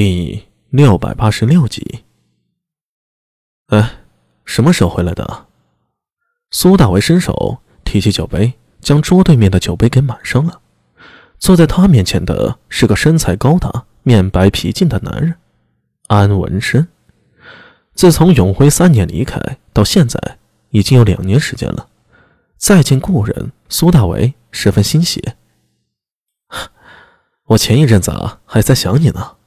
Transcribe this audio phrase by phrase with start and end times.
[0.00, 2.04] 第六百八十六集。
[3.66, 3.96] 哎，
[4.44, 5.46] 什么时候回来的？
[6.52, 10.60] 苏大为伸手提起酒杯，将桌对面的酒杯给满上了。
[11.40, 15.34] 坐在他面前的是个身材高大、面白皮净的男人，
[16.06, 16.86] 安文生。
[17.92, 20.38] 自从永辉三年离开到现在，
[20.70, 21.88] 已经有两年时间了。
[22.56, 25.32] 再见故人，苏大为十分欣喜。
[27.46, 29.37] 我前一阵子啊，还在想你呢。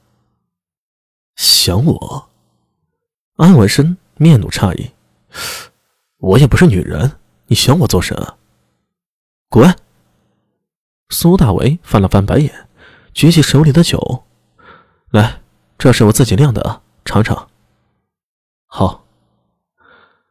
[1.64, 2.28] 想我？
[3.36, 4.90] 安文生面露诧异。
[6.18, 7.12] 我也不是女人，
[7.46, 8.18] 你想我做甚？
[9.48, 9.72] 滚！
[11.10, 12.52] 苏大为翻了翻白眼，
[13.14, 14.24] 举起手里的酒，
[15.12, 15.40] 来，
[15.78, 17.48] 这是我自己酿的，尝尝。
[18.66, 19.04] 好。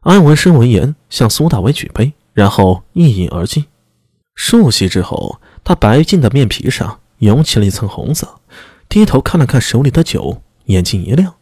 [0.01, 3.65] 安文生闻言，向苏大为举杯，然后一饮而尽。
[4.35, 8.41] 数息之后，他白净的面皮上涌起了一层红色，
[8.89, 10.41] 低头看了看手里的酒。
[10.71, 11.35] 眼睛一亮，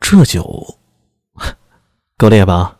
[0.00, 0.78] 这酒
[2.16, 2.78] 够烈吧？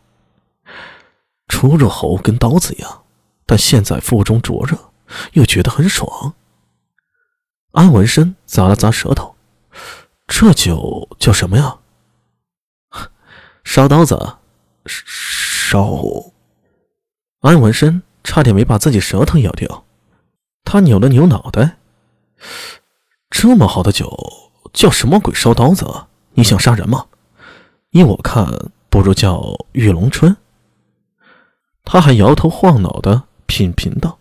[1.49, 3.05] 出入喉跟刀子一样，
[3.47, 4.77] 但现在腹中灼热，
[5.33, 6.35] 又觉得很爽。
[7.73, 9.35] 安文生咂了咂舌头，
[10.27, 11.79] 这酒叫什么呀？
[13.65, 14.37] 烧刀子，
[14.87, 16.01] 烧。
[17.41, 19.85] 安文生差点没把自己舌头咬掉，
[20.65, 21.79] 他扭了扭脑袋，
[23.31, 24.52] 这么好的酒。
[24.73, 25.87] 叫什么鬼烧刀子？
[26.35, 27.07] 你想杀人吗？
[27.91, 28.47] 依我看，
[28.89, 30.35] 不如叫玉龙春。
[31.85, 34.19] 他还摇头晃脑的品评道：“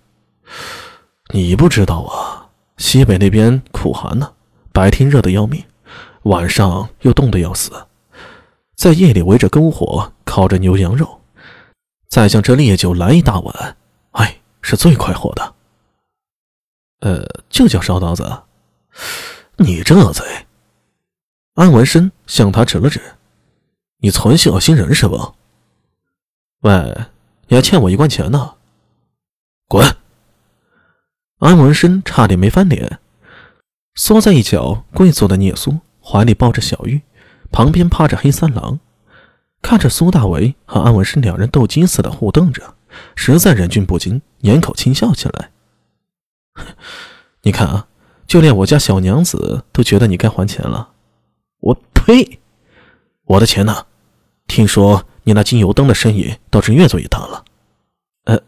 [1.33, 4.33] 你不知道啊，西北那边苦寒呢，
[4.73, 5.63] 白天热的要命，
[6.23, 7.71] 晚上又冻得要死，
[8.75, 11.21] 在夜里围着篝火烤着牛羊肉，
[12.09, 13.77] 再将这烈酒来一大碗，
[14.11, 15.53] 哎，是最快活的。
[16.99, 18.43] 呃，就叫烧刀子。”
[19.61, 20.25] 你这嘴！
[21.53, 22.99] 安文生向他指了指
[24.01, 25.35] ：“你存心恶心人是不？
[26.61, 27.05] 喂，
[27.47, 28.55] 你还欠我一罐钱呢！”
[29.69, 29.95] 滚！
[31.39, 32.99] 安文生差点没翻脸，
[33.95, 37.01] 缩在一角跪坐的聂苏怀里抱着小玉，
[37.51, 38.79] 旁边趴着黑三郎，
[39.61, 42.75] 看着苏大为和安文生两人斗鸡似的互瞪着，
[43.15, 45.51] 实在忍俊不禁，掩口轻笑起来。
[47.43, 47.87] 你看啊。
[48.27, 50.89] 就连我家小娘子都觉得你该还钱了，
[51.59, 52.39] 我呸！
[53.25, 53.85] 我的钱呢？
[54.47, 57.45] 听说你那金油灯的生意倒是越做越大了。
[58.25, 58.39] 呃，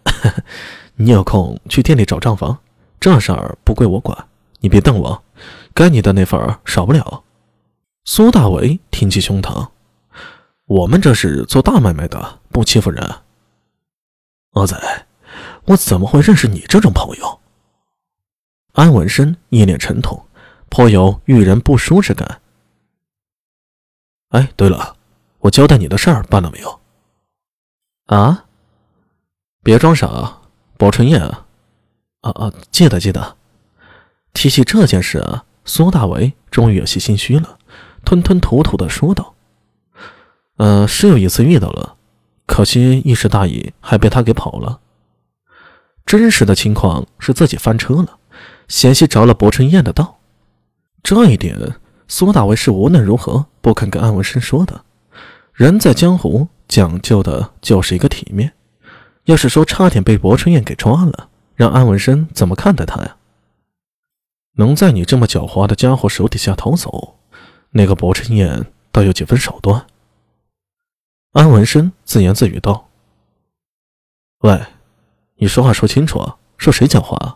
[0.96, 2.58] 你有空去店里找账房，
[3.00, 4.28] 这事儿不归我管，
[4.60, 5.24] 你别瞪我，
[5.74, 7.24] 该你的那份少不了。
[8.06, 9.70] 苏大为挺起胸膛，
[10.66, 13.02] 我们这是做大买卖的，不欺负人。
[14.52, 15.06] 阿仔，
[15.66, 17.40] 我怎么会认识你这种朋友？
[18.74, 20.26] 安文生一脸沉痛，
[20.70, 22.42] 颇有遇人不淑之感。
[24.30, 24.96] 哎，对了，
[25.42, 26.80] 我交代你的事儿办了没有？
[28.08, 28.46] 啊？
[29.62, 30.40] 别装傻，
[30.76, 31.46] 包春燕啊！
[32.22, 33.38] 啊啊，记得记得。
[34.34, 37.60] 提起这件事啊，苏大为终于有些心虚了，
[38.04, 39.36] 吞吞吐吐的说道
[40.58, 41.96] ：“呃，是有一次遇到了，
[42.48, 44.80] 可惜一时大意，还被他给跑了。
[46.08, 48.18] 真实的情况是自己翻车了。”
[48.68, 50.20] 险些着了薄春燕的道，
[51.02, 51.76] 这一点
[52.08, 54.84] 苏大为是无论如何不肯跟安文生说的。
[55.54, 58.54] 人在江湖讲究的就是一个体面，
[59.26, 63.18] 要是说差点被薄春燕给抓了，让安文生怎么看待他呀？
[64.56, 67.18] 能在你这么狡猾的家伙手底下逃走，
[67.72, 69.86] 那个薄春燕倒有几分手段。
[71.34, 72.90] 安文生自言自语道
[74.42, 74.66] ：“喂，
[75.38, 77.36] 你说话说清楚啊，说谁狡猾？”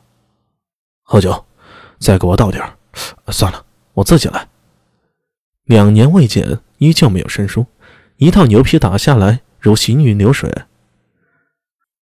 [1.10, 1.46] 喝酒，
[2.00, 2.62] 再给我倒点
[3.30, 4.50] 算了，我自己来。
[5.64, 7.66] 两年未见，依旧没有生疏，
[8.18, 10.54] 一套牛皮打下来如行云流水。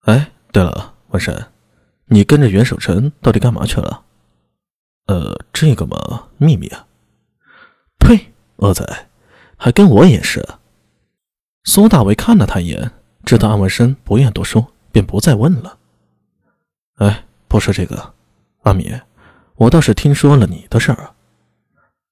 [0.05, 1.51] 哎，对了，文山，
[2.05, 4.05] 你跟着袁守诚到底干嘛去了？
[5.05, 6.87] 呃，这个嘛，秘密啊。
[7.99, 8.83] 呸，恶仔，
[9.55, 10.43] 还跟我也是。
[11.63, 12.91] 苏大伟看了他一眼，
[13.23, 15.77] 知道安文生不愿多说，便不再问了。
[16.95, 18.14] 哎，不说这个。
[18.65, 18.99] 阿米，
[19.55, 21.13] 我倒是听说了你的事儿。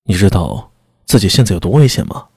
[0.03, 0.71] 你知道
[1.03, 2.27] 自己现在有多危险吗？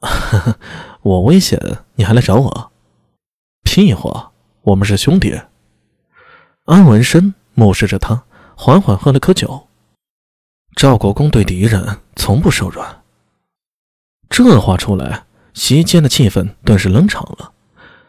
[1.00, 1.58] 我危险，
[1.94, 2.72] 你还来找我？
[3.62, 4.32] 屁话！
[4.60, 5.40] 我们是兄弟。
[6.66, 8.24] 安文生目视着他，
[8.54, 9.68] 缓缓喝了口酒。
[10.76, 13.02] 赵国公对敌人从不手软。
[14.28, 15.24] 这话出来，
[15.54, 17.52] 席间的气氛顿时冷场了。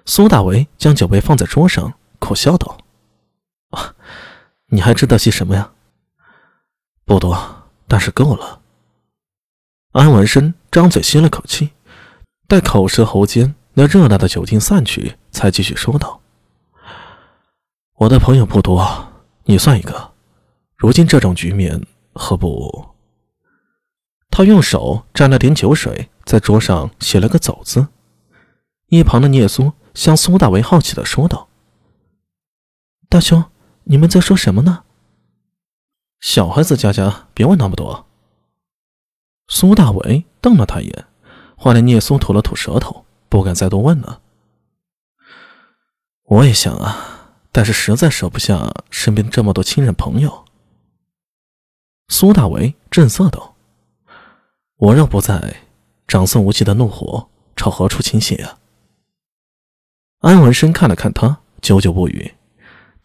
[0.05, 2.77] 苏大为将酒杯放在桌上，苦笑道。
[4.75, 5.71] 你还知道些什么呀？
[7.05, 8.59] 不多，但是够了。
[9.93, 11.69] 安文生张嘴吸了口气，
[12.45, 16.19] 待口舌喉间那热辣的酒精散去，才继续说道
[17.95, 19.13] ：“我的朋友不多，
[19.45, 20.11] 你算一个。
[20.75, 21.81] 如今这种局面，
[22.11, 22.89] 何不？”
[24.29, 27.87] 他用手沾了点酒水，在桌上写了个“走”字。
[28.87, 31.47] 一旁的聂苏向苏大为好奇的说道
[33.07, 33.41] ：“大兄，
[33.85, 34.83] 你们在说什么呢？”
[36.21, 38.05] 小孩子家家，别问那么多。
[39.47, 41.05] 苏大为瞪了他一眼，
[41.55, 44.21] 换来聂苏吐了吐舌头，不敢再多问了。
[46.23, 50.45] 我也想啊，但是实在舍不下身边这么多亲人朋友。
[52.07, 53.55] 苏大为震色道
[54.77, 55.61] ：“我若不在，
[56.07, 58.59] 长孙无忌的怒火朝何处倾泻啊？”
[60.21, 62.34] 安文生看了看他，久久不语。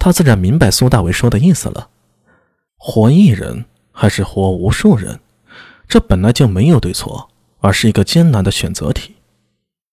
[0.00, 1.90] 他自然明白苏大为说的意思了。
[2.76, 5.20] 活一人还是活无数人，
[5.86, 7.28] 这本来就没有对错，
[7.60, 9.16] 而是一个艰难的选择题。